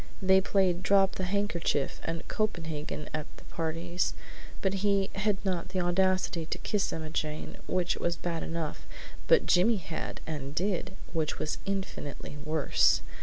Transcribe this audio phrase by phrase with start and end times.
[0.19, 4.15] They played Drop the Handkerchief and Copenhagen at the parties,
[4.59, 8.87] but he had not had the audacity to kiss Emma Jane, which was bad enough,
[9.27, 13.03] but Jimmy had and did, which was infinitely worse!